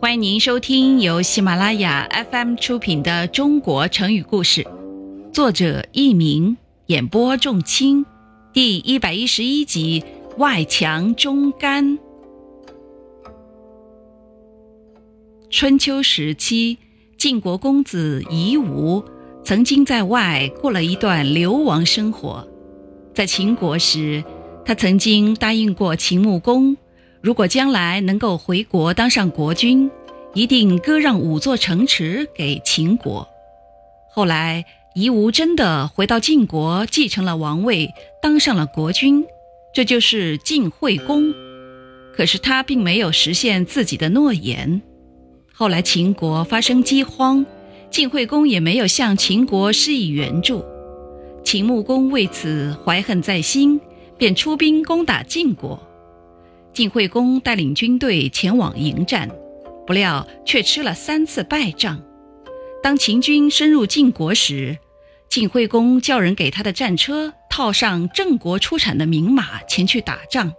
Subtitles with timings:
[0.00, 4.62] 欢迎您收听由喜马拉雅 FM 出品的《中国成语故事》，
[5.30, 8.06] 作者佚名，演播仲卿，
[8.54, 10.02] 第一百一十一集
[10.38, 11.84] 《外强中干》。
[15.50, 16.78] 春秋时期，
[17.18, 19.04] 晋国公子夷吾
[19.44, 22.48] 曾经在外过了一段流亡生活。
[23.12, 24.24] 在秦国时，
[24.64, 26.74] 他曾经答应过秦穆公。
[27.26, 29.90] 如果将来能够回国当上国君，
[30.32, 33.26] 一定割让五座城池给秦国。
[34.08, 39.24] 后来，夷吾真的回到晋国，继承了王位，当上了国君，
[39.74, 41.34] 这就是晋惠公。
[42.14, 44.80] 可是他并没有实现自己的诺言。
[45.52, 47.44] 后来秦国发生饥荒，
[47.90, 50.64] 晋惠公也没有向秦国施以援助。
[51.42, 53.80] 秦穆公为此怀恨在心，
[54.16, 55.76] 便出兵攻打晋国。
[56.76, 59.30] 晋惠公带领军队前往迎战，
[59.86, 62.02] 不料却吃了三次败仗。
[62.82, 64.76] 当秦军深入晋国时，
[65.30, 70.52] 晋惠公叫人给他的战车套上郑国出产的名马，前去打仗。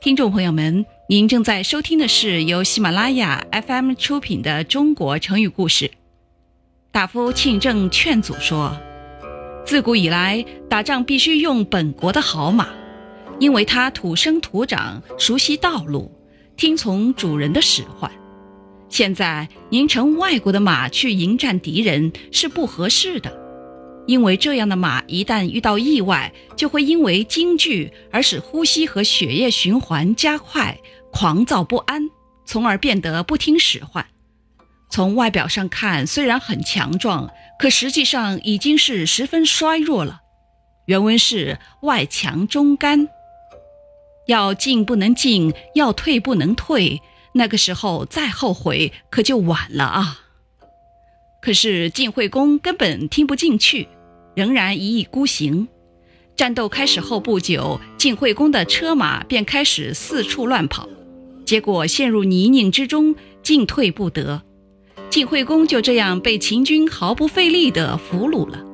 [0.00, 5.86] 听众朋友们，您正在收听的是由喜马拉雅 FM 出品的《中国成语故事》。
[6.90, 8.76] 大夫庆正劝阻说
[9.64, 12.66] ：“自古以来，打仗必须用本国的好马。”
[13.42, 16.08] 因为它土生土长，熟悉道路，
[16.56, 18.08] 听从主人的使唤。
[18.88, 23.36] 现在您乘外国的马去迎战敌人是不合适的，
[24.06, 30.78] 因为这样的马一旦遇到意外，就会因为惊惧而使呼吸和血液循环加快，
[31.10, 32.00] 狂躁不安，
[32.46, 34.06] 从而变得不听使唤。
[34.88, 40.20] 从外表上看，虽然很强壮，可实际上已经是十分衰弱了。
[40.86, 43.08] 原文是外强中干。
[44.26, 47.00] 要进不能进，要退不能退，
[47.34, 50.20] 那个时候再后悔可就晚了啊！
[51.40, 53.88] 可是晋惠公根本听不进去，
[54.36, 55.66] 仍然一意孤行。
[56.36, 60.88] 战斗开始后不久，晋惠公的车马便开始四处乱跑，
[61.44, 64.42] 结果陷入泥泞之中，进退不得。
[65.10, 68.64] 晋惠公就这样被秦军毫不费力地俘虏了。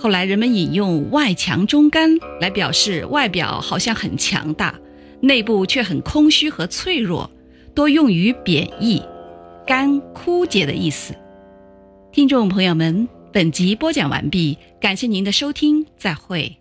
[0.00, 2.08] 后来人们引用“外强中干”
[2.40, 4.78] 来表示外表好像很强大，
[5.20, 7.28] 内部却很空虚和脆弱，
[7.74, 9.02] 多用于贬义，
[9.66, 11.12] 干枯竭的意思。
[12.12, 16.56] 听众朋友们，本集播讲完毕，感谢您的收听，再会。